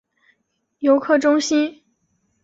[0.79, 1.83] 游客中心